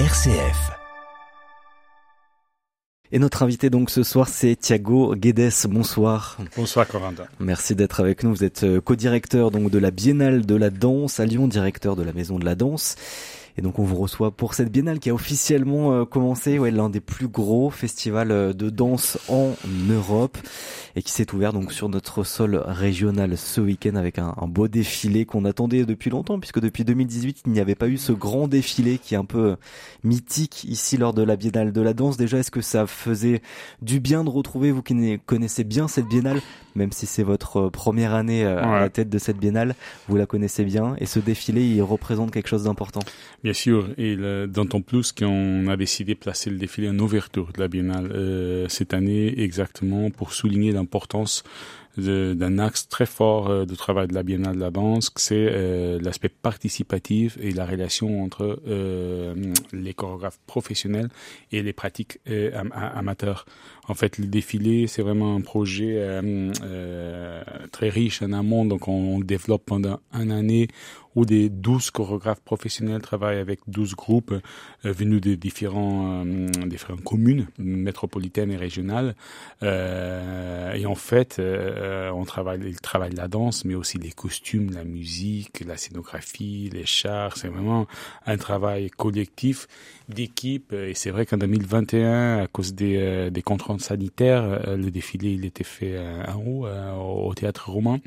[0.00, 0.72] RCF.
[3.12, 5.52] Et notre invité donc ce soir, c'est Thiago Guedes.
[5.68, 6.36] Bonsoir.
[6.56, 7.26] Bonsoir Corentin.
[7.38, 8.30] Merci d'être avec nous.
[8.30, 12.02] Vous êtes euh, co-directeur donc de la Biennale de la danse à Lyon, directeur de
[12.02, 12.96] la Maison de la danse.
[13.56, 16.90] Et donc on vous reçoit pour cette biennale qui a officiellement euh, commencé, ouais, l'un
[16.90, 19.54] des plus gros festivals euh, de danse en
[19.88, 20.38] Europe
[20.96, 24.66] et qui s'est ouvert donc sur notre sol régional ce week-end avec un, un beau
[24.66, 28.48] défilé qu'on attendait depuis longtemps puisque depuis 2018 il n'y avait pas eu ce grand
[28.48, 29.56] défilé qui est un peu euh,
[30.02, 32.16] mythique ici lors de la biennale de la danse.
[32.16, 33.40] Déjà est-ce que ça faisait
[33.82, 36.40] du bien de retrouver vous qui connaissez bien cette biennale
[36.76, 39.76] même si c'est votre première année à la tête de cette biennale,
[40.08, 42.98] vous la connaissez bien et ce défilé il représente quelque chose d'important?
[43.44, 44.16] Bien sûr, et
[44.46, 48.66] d'autant plus qu'on a décidé de placer le défilé en ouverture de la Biennale euh,
[48.70, 51.44] cette année exactement pour souligner l'importance
[51.96, 56.00] d'un axe très fort euh, de travail de la Biennale de la danse, c'est euh,
[56.00, 59.34] l'aspect participatif et la relation entre euh,
[59.72, 61.08] les chorégraphes professionnels
[61.52, 63.44] et les pratiques euh, am amateurs.
[63.86, 66.00] En fait, le défilé, c'est vraiment un projet
[67.70, 70.68] très riche en amont, donc on, on le développe pendant une année
[71.14, 77.04] où des 12 chorégraphes professionnels travaillent avec 12 groupes euh, venus de différents, euh, différentes
[77.04, 79.14] communes métropolitaines et régionales.
[79.62, 84.84] Euh, et en fait, on travaille, ils travaillent la danse, mais aussi les costumes, la
[84.84, 87.36] musique, la scénographie, les chars.
[87.36, 87.86] C'est vraiment
[88.26, 89.66] un travail collectif
[90.08, 90.72] d'équipe.
[90.72, 95.64] Et c'est vrai qu'en 2021, à cause des, des contraintes sanitaires, le défilé il était
[95.64, 95.98] fait
[96.28, 98.00] en haut au théâtre romain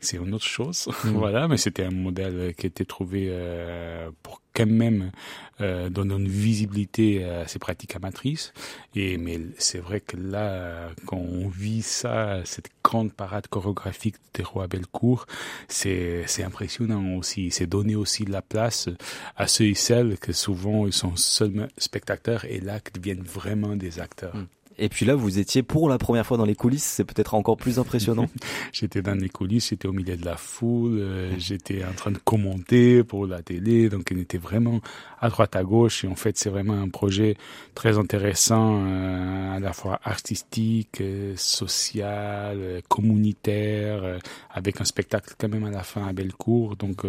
[0.00, 0.88] c'est une autre chose.
[1.04, 1.08] Mmh.
[1.10, 5.12] voilà, mais c'était un modèle qui était trouvé euh, pour quand même
[5.60, 8.52] euh, donner une visibilité à ces pratiques amatrices.
[8.94, 14.42] Et mais c'est vrai que là, quand on vit ça, cette grande parade chorégraphique des
[14.42, 15.26] rois Belcourt,
[15.68, 17.50] c'est c'est impressionnant aussi.
[17.50, 18.88] C'est donner aussi de la place
[19.36, 23.76] à ceux et celles que souvent ils sont seulement spectateurs et là qui deviennent vraiment
[23.76, 24.34] des acteurs.
[24.34, 24.46] Mmh.
[24.82, 27.58] Et puis là, vous étiez pour la première fois dans les coulisses, c'est peut-être encore
[27.58, 28.30] plus impressionnant.
[28.72, 32.18] j'étais dans les coulisses, j'étais au milieu de la foule, euh, j'étais en train de
[32.18, 34.80] commenter pour la télé, donc on était vraiment
[35.20, 36.06] à droite à gauche.
[36.06, 37.36] Et en fait, c'est vraiment un projet
[37.74, 44.18] très intéressant, euh, à la fois artistique, euh, social, communautaire,
[44.50, 46.76] avec un spectacle quand même à la fin à Bellecour.
[46.76, 47.02] Donc,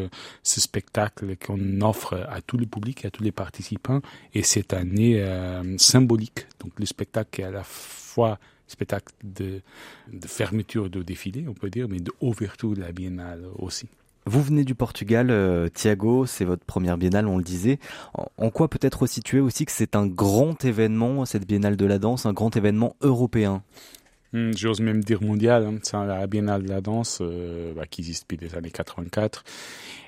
[0.44, 4.02] ce spectacle qu'on offre à tout le public, à tous les participants,
[4.34, 5.24] et cette année
[5.78, 6.48] symbolique.
[6.60, 9.62] Donc, le spectacle est à la fois spectacle de,
[10.12, 13.90] de fermeture de défilé, on peut dire, mais d'ouverture de la biennale aussi.
[14.28, 17.80] Vous venez du Portugal, euh, Thiago, c'est votre première biennale, on le disait.
[18.38, 22.28] En quoi peut-être situer aussi que c'est un grand événement, cette biennale de la danse,
[22.28, 23.64] un grand événement européen?
[24.34, 25.80] Hmm, j'ose même dire mondial, hein.
[25.84, 29.44] c'est la Biennale de la danse euh, bah, qui existe depuis les années 84.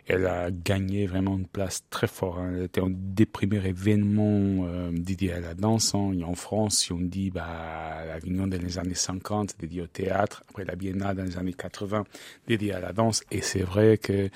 [0.06, 2.38] Elle a gagné vraiment une place très forte.
[2.40, 2.54] Hein.
[2.56, 5.96] Elle était un des premiers événements euh, dédiés à la danse.
[5.96, 6.12] Hein.
[6.26, 10.66] En France, si on dit bah, l'Avignon dans les années 50, dédié au théâtre, après
[10.66, 12.04] la Biennale dans les années 80,
[12.48, 13.24] dédié à la danse.
[13.32, 14.30] Et c'est vrai que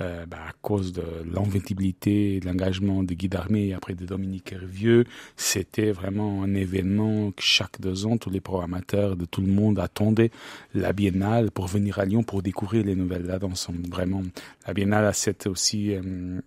[0.00, 4.04] euh, bah, à cause de l'inventibilité et de l'engagement de Guy Darmé et après de
[4.04, 5.04] Dominique Hervieux,
[5.36, 9.80] c'était vraiment un événement que chaque deux ans, tous les programmateurs de tout le monde
[9.80, 10.30] attendaient
[10.74, 13.68] la Biennale pour venir à Lyon pour découvrir les nouvelles de la danse.
[13.90, 14.22] Vraiment,
[14.64, 16.40] la Biennale a cette aussi euh,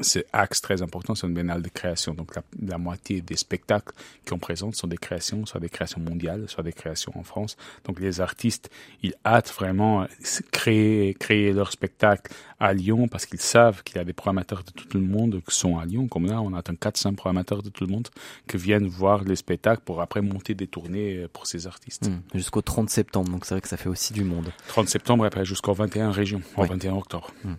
[0.00, 2.14] c'est axe très important, c'est une biennale de création.
[2.14, 3.94] Donc la, la moitié des spectacles
[4.28, 7.56] qu'on présente sont des créations, soit des créations mondiales, soit des créations en France.
[7.84, 8.70] Donc les artistes,
[9.02, 10.06] ils hâtent vraiment
[10.52, 14.70] créer, créer leur spectacle à Lyon parce qu'ils savent qu'il y a des programmateurs de
[14.70, 16.06] tout le monde qui sont à Lyon.
[16.06, 18.08] Comme là, on attend 400 programmateurs de tout le monde
[18.46, 22.08] qui viennent voir les spectacles pour après monter des tournées pour ces artistes.
[22.08, 24.50] Mmh, jusqu'au 30 septembre, donc c'est vrai que ça fait aussi du monde.
[24.68, 26.68] 30 septembre et après jusqu'au 21 régions, au oui.
[26.68, 27.32] 21 octobre.
[27.44, 27.52] Mmh.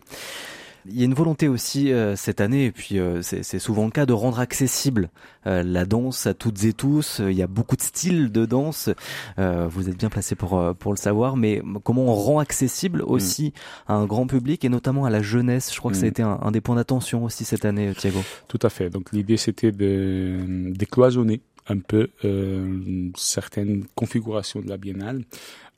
[0.91, 3.91] Il y a une volonté aussi euh, cette année, et puis euh, c'est souvent le
[3.91, 5.09] cas, de rendre accessible
[5.47, 7.21] euh, la danse à toutes et tous.
[7.23, 8.89] Il y a beaucoup de styles de danse.
[9.37, 13.47] Euh, vous êtes bien placé pour pour le savoir, mais comment on rend accessible aussi
[13.47, 13.91] mmh.
[13.91, 15.73] à un grand public et notamment à la jeunesse.
[15.73, 18.19] Je crois que ça a été un, un des points d'attention aussi cette année, Thiago.
[18.47, 18.89] Tout à fait.
[18.89, 25.23] Donc l'idée c'était de décloisonner un peu euh, certaines configurations de la biennale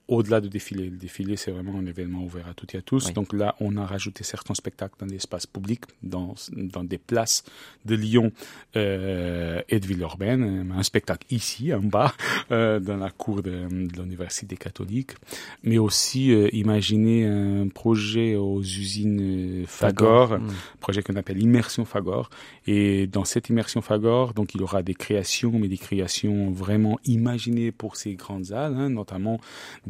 [0.07, 0.89] au-delà du défilé.
[0.89, 3.07] Le défilé, c'est vraiment un événement ouvert à toutes et à tous.
[3.07, 3.13] Oui.
[3.13, 7.43] Donc là, on a rajouté certains spectacles dans l'espace public, dans, dans des places
[7.85, 8.31] de Lyon
[8.75, 10.73] euh, et de Villeurbanne.
[10.75, 12.13] Un spectacle ici, en bas,
[12.51, 15.11] euh, dans la cour de, de l'Université catholique.
[15.63, 20.39] Mais aussi, euh, imaginer un projet aux usines Fagor, Fagor.
[20.39, 20.53] Mmh.
[20.79, 22.29] projet qu'on appelle Immersion Fagor.
[22.67, 26.99] Et dans cette Immersion Fagor, donc il y aura des créations, mais des créations vraiment
[27.05, 29.39] imaginées pour ces grandes salles, hein, notamment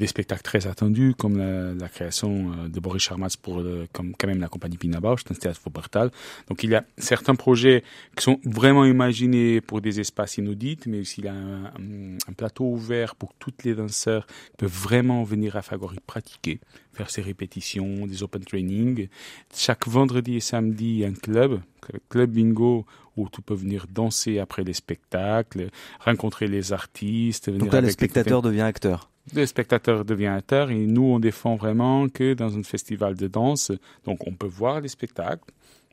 [0.02, 3.64] des spectacles très attendus comme la, création de Boris Charmas pour
[3.94, 6.10] comme quand même la compagnie Pina Bausch, un théâtre Faubertal.
[6.48, 7.84] Donc il y a certains projets
[8.18, 12.66] qui sont vraiment imaginés pour des espaces inaudits, mais aussi il y a un, plateau
[12.66, 16.60] ouvert pour toutes les danseurs qui peuvent vraiment venir à Fagori pratiquer,
[16.94, 19.08] faire ses répétitions, des open training.
[19.56, 21.62] Chaque vendredi et samedi, il y a un club,
[22.10, 22.88] club bingo,
[23.18, 25.70] où tu peux venir danser après les spectacles,
[26.00, 27.52] rencontrer les artistes.
[27.52, 29.11] Donc là, le spectateur devient acteur.
[29.34, 33.72] Le spectateur devient acteur et nous, on défend vraiment que dans un festival de danse,
[34.04, 35.52] donc on peut voir les spectacles,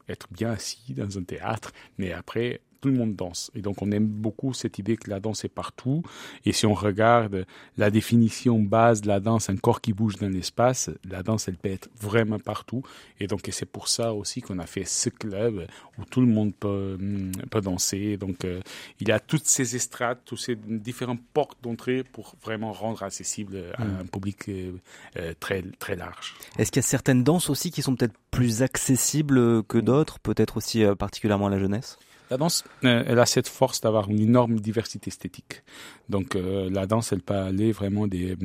[0.08, 3.50] être bien assis dans un théâtre, mais après, tout le monde danse.
[3.54, 6.02] Et donc on aime beaucoup cette idée que la danse est partout.
[6.44, 7.46] Et si on regarde
[7.76, 11.56] la définition base de la danse, un corps qui bouge dans l'espace, la danse, elle
[11.56, 12.82] peut être vraiment partout.
[13.20, 15.66] Et donc c'est pour ça aussi qu'on a fait ce club
[15.98, 18.16] où tout le monde peut, mm, peut danser.
[18.16, 18.60] Donc euh,
[19.00, 23.72] il y a toutes ces estrades, tous ces différentes portes d'entrée pour vraiment rendre accessible
[23.76, 23.96] à mm.
[24.00, 24.72] un public euh,
[25.16, 26.34] euh, très, très large.
[26.58, 30.56] Est-ce qu'il y a certaines danses aussi qui sont peut-être plus accessibles que d'autres, peut-être
[30.56, 31.98] aussi particulièrement à la jeunesse?
[32.30, 35.62] La danse, euh, elle a cette force d'avoir une énorme diversité esthétique.
[36.08, 38.36] Donc euh, la danse, elle peut aller vraiment des,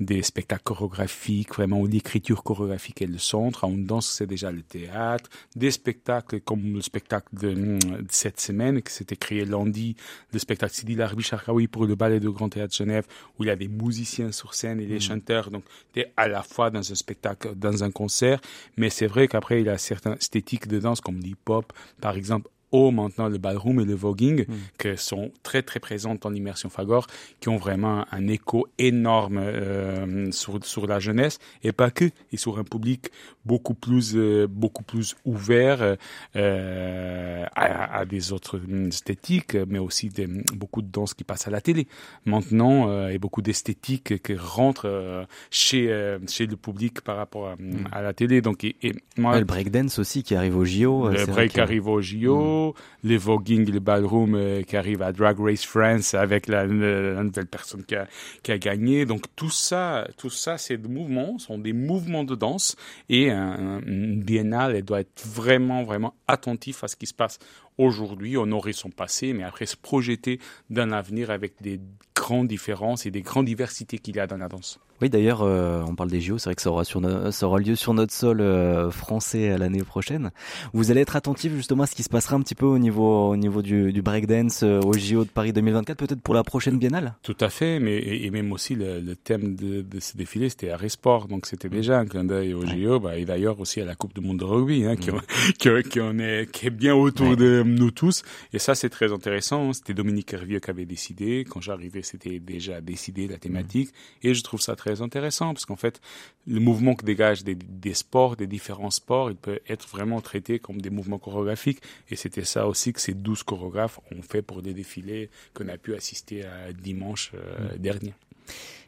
[0.00, 3.64] des spectacles chorégraphiques, vraiment où l'écriture chorégraphique est le centre.
[3.64, 5.30] En danse, c'est déjà le théâtre.
[5.54, 7.78] Des spectacles comme le spectacle de,
[8.10, 9.96] cette semaine, qui s'était créé lundi,
[10.32, 13.06] le spectacle Sidi Larbi Charkaoui pour le Ballet de Grand Théâtre Genève,
[13.38, 15.00] où il y a des musiciens sur scène et des mm.
[15.00, 15.50] chanteurs.
[15.50, 18.40] Donc, tu es à la fois dans un spectacle, dans un concert.
[18.76, 22.50] Mais c'est vrai qu'après, il y a certaines esthétiques de danse comme l'hip-hop, par exemple,
[22.72, 24.54] maintenant le ballroom et le voguing, mm.
[24.78, 27.06] qui sont très très présentes dans l'immersion Fagor,
[27.40, 32.36] qui ont vraiment un écho énorme euh, sur, sur la jeunesse, et pas que, et
[32.36, 33.10] sur un public
[33.44, 35.96] beaucoup plus, euh, beaucoup plus ouvert
[36.36, 41.50] euh, à, à, des autres esthétiques, mais aussi des, beaucoup de danse qui passent à
[41.50, 41.86] la télé
[42.24, 47.88] maintenant, et beaucoup d'esthétiques qui rentrent chez, chez le public par rapport à, mm.
[47.92, 48.40] à la télé.
[48.40, 48.74] Donc, et,
[49.16, 51.08] moi, le breakdance aussi qui arrive au JO.
[51.08, 52.36] Le break arrive au JO.
[52.36, 52.55] Mm
[53.02, 57.84] les voguing, les ballroom euh, qui arrivent à Drag Race France avec la, nouvelle personne
[57.84, 59.06] qui a, gagné.
[59.06, 62.76] Donc tout ça, tout ça, c'est des mouvements, sont des mouvements de danse
[63.08, 67.38] et un, une biennale, elle doit être vraiment, vraiment attentif à ce qui se passe
[67.78, 70.40] aujourd'hui, honorer son passé, mais après se projeter
[70.70, 71.80] d'un avenir avec des
[72.14, 74.80] grandes différences et des grandes diversités qu'il y a dans la danse.
[75.02, 77.58] Oui, d'ailleurs, euh, on parle des JO, c'est vrai que ça aura, sur ça aura
[77.58, 80.30] lieu sur notre sol euh, français l'année prochaine.
[80.72, 83.28] Vous allez être attentif justement à ce qui se passera un petit peu au niveau,
[83.28, 86.78] au niveau du, du breakdance euh, au JO de Paris 2024, peut-être pour la prochaine
[86.78, 87.14] biennale?
[87.22, 90.70] Tout à fait, mais et, même aussi le, le thème de, de, ce défilé, c'était
[90.70, 93.84] Arrêt Sport, donc c'était déjà un clin d'œil au JO, bah, et d'ailleurs aussi à
[93.84, 95.10] la Coupe du Monde de rugby, hein, qui,
[95.58, 98.22] qui, qui, on est, qui est bien autour de nous tous.
[98.52, 99.72] Et ça, c'est très intéressant.
[99.72, 101.44] C'était Dominique Hervieux qui avait décidé.
[101.48, 103.90] Quand j'arrivais, c'était déjà décidé la thématique.
[104.22, 106.00] Et je trouve ça très intéressant parce qu'en fait,
[106.46, 110.58] le mouvement que dégage des, des, sports, des différents sports, il peut être vraiment traité
[110.58, 111.80] comme des mouvements chorégraphiques.
[112.10, 115.78] Et c'était ça aussi que ces douze chorégraphes ont fait pour des défilés qu'on a
[115.78, 117.78] pu assister à dimanche euh, mm.
[117.78, 118.14] dernier.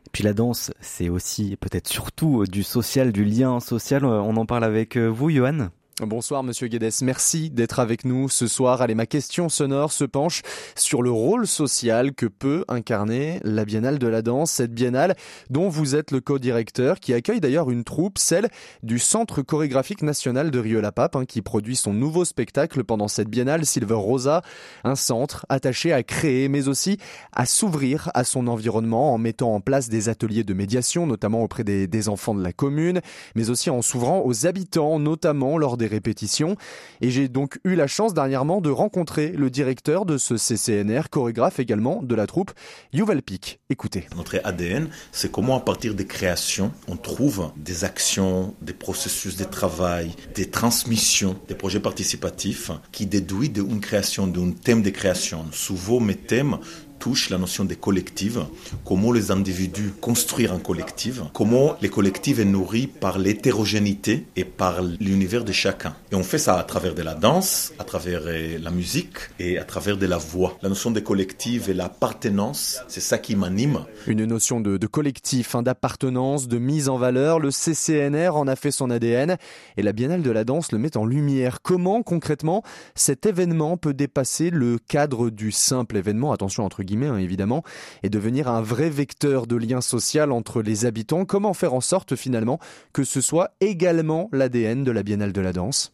[0.06, 4.04] Et puis la danse, c'est aussi peut-être surtout du social, du lien social.
[4.04, 5.69] On en parle avec euh, vous, Johan?
[6.00, 8.83] Bonsoir Monsieur Guedes, merci d'être avec nous ce soir.
[8.83, 10.43] Allez, ma question sonore se penche
[10.77, 15.17] sur le rôle social que peut incarner la Biennale de la danse, cette biennale
[15.50, 18.49] dont vous êtes le co-directeur, qui accueille d'ailleurs une troupe, celle
[18.85, 23.67] du Centre chorégraphique national de Rieux-la-Pape, hein, qui produit son nouveau spectacle pendant cette biennale
[23.67, 24.43] Silver Rosa,
[24.85, 26.99] un centre attaché à créer, mais aussi
[27.33, 31.64] à s'ouvrir à son environnement en mettant en place des ateliers de médiation, notamment auprès
[31.64, 33.00] des, des enfants de la commune,
[33.35, 36.57] mais aussi en s'ouvrant aux habitants, notamment lors des répétitions.
[37.00, 41.59] Et j'ai donc eu la chance dernièrement de rencontrer le directeur de ce CCNR, chorégraphe
[41.59, 42.52] également de la troupe,
[42.92, 43.61] Yuval Pic.
[43.71, 44.07] Écoutez.
[44.16, 49.45] Notre ADN, c'est comment à partir des créations, on trouve des actions, des processus de
[49.45, 55.45] travail, des transmissions, des projets participatifs qui déduisent d'une création, d'un thème de création.
[55.52, 56.59] Souvent, mes thèmes
[56.99, 58.45] touche la notion des collectives,
[58.85, 64.83] comment les individus construire un collectif, comment les collectifs est nourri par l'hétérogénéité et par
[64.83, 65.95] l'univers de chacun.
[66.11, 69.59] Et on fait ça à travers de la danse, à travers euh, la musique et
[69.59, 70.59] à travers de la voix.
[70.62, 73.85] La notion des collectifs et l'appartenance, c'est ça qui m'anime.
[74.07, 77.38] Une notion de, de collectif, hein, d'appartenance, de mise en valeur.
[77.38, 79.37] Le CCNR en a fait son ADN
[79.76, 81.62] et la Biennale de la danse le met en lumière.
[81.62, 82.62] Comment concrètement
[82.95, 87.62] cet événement peut dépasser le cadre du simple événement, attention entre guillemets hein, évidemment,
[88.02, 91.25] et devenir un vrai vecteur de lien social entre les habitants.
[91.25, 92.59] Comment faire en sorte finalement
[92.92, 95.92] que ce soit également l'ADN de la Biennale de la danse?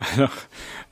[0.00, 0.32] Alors,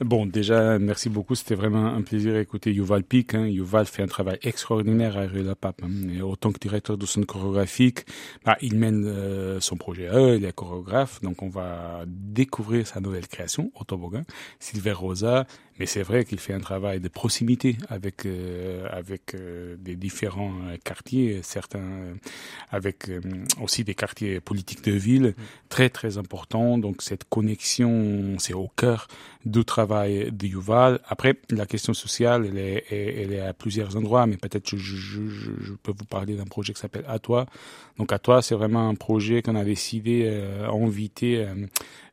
[0.01, 1.37] bon, déjà, merci beaucoup.
[1.37, 3.35] C'était vraiment un plaisir d'écouter Yuval Pic.
[3.35, 3.47] Hein.
[3.47, 5.83] Yuval fait un travail extraordinaire à la Pape.
[5.85, 6.09] Hein.
[6.13, 8.05] Et autant que directeur de son chorégraphique,
[8.45, 11.21] bah, il mène euh, son projet à eux, il est chorégraphe.
[11.23, 14.25] Donc, on va découvrir sa nouvelle création, au toboggan,
[14.59, 15.47] Sylvain Rosa.
[15.79, 20.55] Mais c'est vrai qu'il fait un travail de proximité avec euh, avec euh, des différents
[20.85, 22.15] quartiers, certains
[22.71, 23.11] avec
[23.61, 25.35] aussi des quartiers politiques de ville, mm.
[25.69, 26.79] très très importants.
[26.79, 29.09] Donc cette connexion, c'est au cœur
[29.47, 30.99] du travail de Yuval.
[31.09, 35.29] Après, la question sociale, elle est, elle est à plusieurs endroits, mais peut-être je, je,
[35.29, 37.47] je, peux vous parler d'un projet qui s'appelle À toi.
[37.97, 41.55] Donc À toi, c'est vraiment un projet qu'on a décidé euh, inviter euh,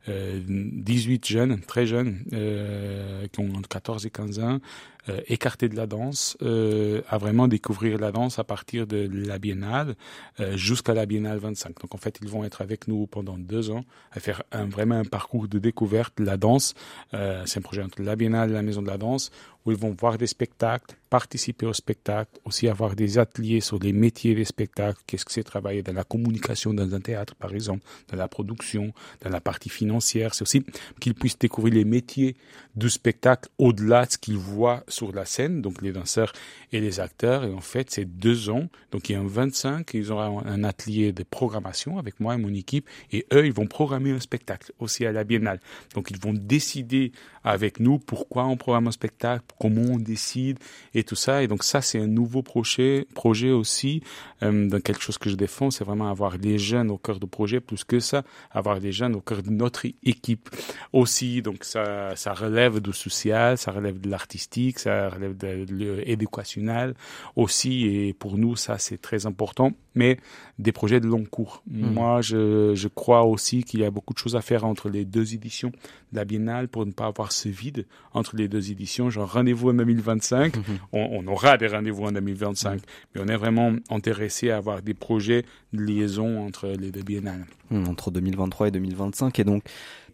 [0.08, 4.58] euh, 18 jeunes, très jeunes, euh, qui ont entre 14 et 15 ans,
[5.08, 9.38] euh, écartés de la danse, euh, à vraiment découvrir la danse à partir de la
[9.38, 9.96] biennale
[10.40, 11.80] euh, jusqu'à la biennale 25.
[11.82, 14.94] Donc en fait, ils vont être avec nous pendant deux ans à faire un, vraiment
[14.94, 16.74] un parcours de découverte de la danse.
[17.12, 19.30] C'est un projet entre la biennale et la maison de la danse
[19.64, 23.92] où ils vont voir des spectacles, participer au spectacle, aussi avoir des ateliers sur les
[23.92, 27.84] métiers des spectacles, qu'est-ce que c'est travailler dans la communication dans un théâtre, par exemple,
[28.08, 30.34] dans la production, dans la partie financière.
[30.34, 30.64] C'est aussi
[31.00, 32.36] qu'ils puissent découvrir les métiers
[32.74, 36.32] du spectacle au-delà de ce qu'ils voient sur la scène, donc les danseurs
[36.72, 37.44] et les acteurs.
[37.44, 38.68] Et en fait, c'est deux ans.
[38.90, 42.38] Donc, il y a un 25, ils auront un atelier de programmation avec moi et
[42.38, 42.88] mon équipe.
[43.12, 45.60] Et eux, ils vont programmer un spectacle aussi à la Biennale.
[45.94, 47.12] Donc, ils vont décider
[47.44, 50.58] avec nous pourquoi on programme un spectacle, comment on décide
[50.94, 51.42] et tout ça.
[51.42, 54.02] Et donc ça, c'est un nouveau projet, projet aussi,
[54.42, 57.26] euh, dans quelque chose que je défends, c'est vraiment avoir les jeunes au cœur du
[57.26, 60.50] projet, plus que ça, avoir les jeunes au cœur de notre équipe
[60.92, 61.42] aussi.
[61.42, 65.66] Donc ça, ça relève du social, ça relève de l'artistique, ça relève de
[66.04, 66.94] l'éducationnel
[67.36, 67.86] aussi.
[67.86, 69.72] Et pour nous, ça, c'est très important.
[69.94, 70.18] Mais
[70.58, 71.62] des projets de long cours.
[71.68, 71.92] Hmm.
[71.92, 75.04] Moi, je, je crois aussi qu'il y a beaucoup de choses à faire entre les
[75.04, 75.70] deux éditions
[76.12, 79.10] de la Biennale pour ne pas avoir ce vide entre les deux éditions.
[79.10, 80.54] Genre, rendez-vous en 2025.
[80.92, 82.80] on, on, aura des rendez-vous en 2025.
[83.14, 87.44] Mais on est vraiment intéressé à avoir des projets de liaison entre les deux biennales.
[87.70, 89.38] Entre 2023 et 2025.
[89.38, 89.64] Et donc,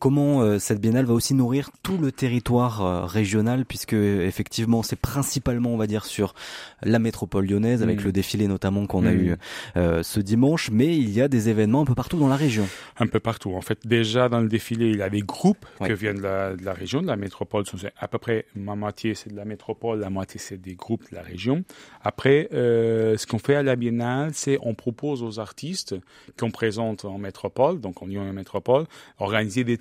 [0.00, 4.98] comment euh, cette biennale va aussi nourrir tout le territoire euh, régional, puisque effectivement, c'est
[4.98, 6.34] principalement, on va dire, sur
[6.82, 8.04] la métropole lyonnaise, avec hmm.
[8.04, 9.20] le défilé notamment qu'on a hmm.
[9.20, 9.36] eu
[9.76, 12.66] euh, ce dimanche, mais il y a des événements un peu partout dans la région.
[12.98, 13.54] Un peu partout.
[13.54, 16.56] En fait, déjà dans le défilé, il y a des groupes qui viennent de la,
[16.56, 17.64] de la, région, de la métropole.
[17.98, 21.16] À peu près, ma moitié, c'est de la métropole, la moitié, c'est des groupes de
[21.16, 21.62] la région.
[22.02, 25.94] Après, ce qu'on fait à la biennale, c'est on propose aux artistes
[26.38, 28.86] qu'on présente en métropole, donc en Lyon et métropole,
[29.18, 29.76] organiser des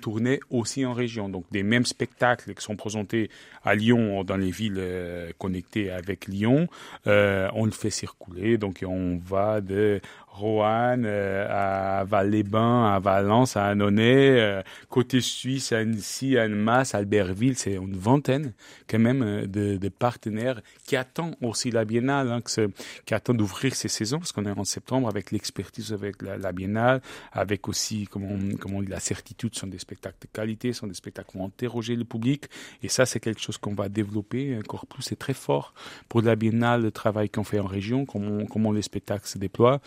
[0.50, 1.28] aussi en région.
[1.28, 3.30] Donc des mêmes spectacles qui sont présentés
[3.64, 6.68] à Lyon, dans les villes euh, connectées avec Lyon,
[7.06, 8.58] euh, on le fait circuler.
[8.58, 10.00] Donc on va de
[10.32, 17.56] Roanne, euh, à Val-les-Bains, à Valence, à Annonay, euh, côté suisse, Annecy, à Annemasse, Albertville,
[17.56, 18.52] c'est une vingtaine
[18.88, 22.70] quand même euh, de, de, partenaires qui attendent aussi la Biennale, hein, que
[23.04, 27.02] qui attendent d'ouvrir ces saisons, parce qu'on est en septembre avec l'expertise avec la, Biennale,
[27.32, 30.86] avec aussi, comme on, comme on dit, la certitude, sont des spectacles de qualité, sont
[30.86, 32.44] des spectacles qui vont interroger le public,
[32.82, 35.74] et ça c'est quelque chose qu'on va développer encore plus, c'est très fort
[36.08, 39.80] pour la Biennale, le travail qu'on fait en région, comment, comment les spectacles se déploient,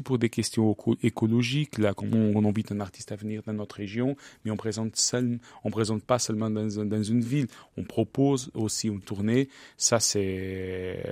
[0.00, 4.16] pour des questions écologiques, là, comment on invite un artiste à venir dans notre région,
[4.44, 8.86] mais on présente seul, on présente pas seulement dans, dans une ville, on propose aussi
[8.86, 9.48] une tournée.
[9.76, 11.02] Ça, c'est,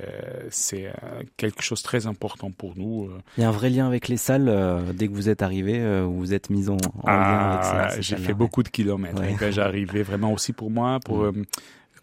[0.50, 0.92] c'est euh,
[1.36, 3.06] quelque chose de très important pour nous.
[3.06, 3.18] Euh.
[3.36, 5.80] Il y a un vrai lien avec les salles, euh, dès que vous êtes arrivé,
[6.02, 7.88] vous vous êtes mis en, en lien avec ça.
[7.90, 9.36] Ah, j'ai fait beaucoup de kilomètres ouais.
[9.38, 11.26] quand j'arrivais, vraiment aussi pour moi, pour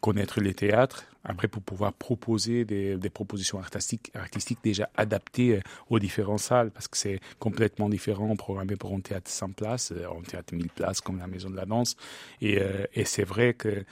[0.02, 5.62] connaître les théâtres, après, pour pouvoir proposer des, des propositions artistiques, artistiques déjà adaptées euh,
[5.90, 10.06] aux différentes salles, parce que c'est complètement différent programmé pour un théâtre sans place, euh,
[10.08, 11.96] un théâtre 1000 places comme la Maison de la Danse.
[12.42, 13.84] Et, euh, et c'est vrai que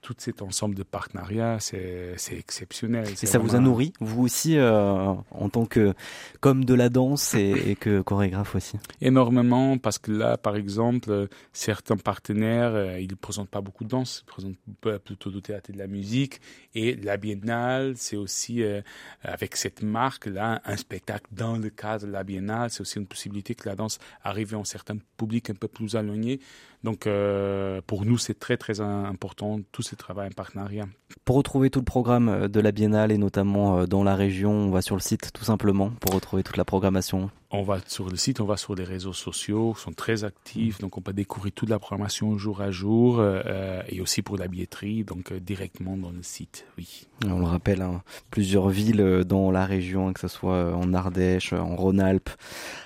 [0.00, 3.08] tout cet ensemble de partenariats, c'est exceptionnel.
[3.20, 5.92] Et ça vous a nourri, vous aussi, euh, en tant que
[6.40, 8.76] comme de la danse et, et, que chorégraphe aussi?
[9.00, 14.24] Énormément, parce que là, par exemple, certains partenaires, ils ne présentent pas beaucoup de danse,
[14.24, 16.40] ils présentent plutôt du théâtre et de la musique.
[16.74, 18.80] Et et la Biennale, c'est aussi, euh,
[19.22, 22.70] avec cette marque-là, un spectacle dans le cadre de la Biennale.
[22.70, 26.40] C'est aussi une possibilité que la danse arrive en certains publics un peu plus éloignés.
[26.82, 30.86] Donc, euh, pour nous, c'est très, très important, tout ce travail en partenariat.
[31.24, 34.70] Pour retrouver tout le programme de la Biennale et notamment euh, dans la région, on
[34.70, 38.16] va sur le site tout simplement pour retrouver toute la programmation on va sur le
[38.16, 41.68] site, on va sur les réseaux sociaux, sont très actifs, donc on peut découvrir toute
[41.68, 46.10] la programmation jour à jour euh, et aussi pour la billetterie, donc euh, directement dans
[46.10, 46.64] le site.
[46.78, 47.06] Oui.
[47.26, 51.52] On le rappelle, hein, plusieurs villes euh, dans la région, que ce soit en Ardèche,
[51.52, 52.30] en Rhône-Alpes,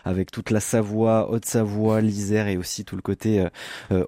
[0.05, 3.47] avec toute la Savoie, Haute-Savoie, l'Isère et aussi tout le côté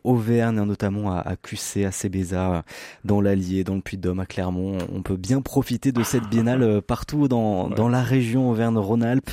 [0.05, 2.65] Auvergne, notamment à, à QC, à Cébéza,
[3.05, 4.79] dans l'Allier, dans le Puy-de-Dôme, à Clermont.
[4.93, 9.31] On peut bien profiter de cette biennale partout dans, dans la région Auvergne-Rhône-Alpes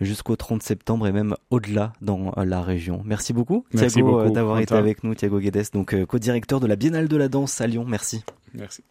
[0.00, 3.02] jusqu'au 30 septembre et même au-delà dans la région.
[3.04, 7.16] Merci beaucoup, Thiago, d'avoir été avec nous, Thiago Guedes, donc co-directeur de la Biennale de
[7.16, 7.84] la danse à Lyon.
[7.86, 8.22] Merci.
[8.54, 8.82] Merci.